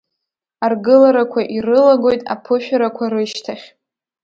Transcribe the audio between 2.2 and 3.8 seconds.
аԥышәарақәа рышьҭахь.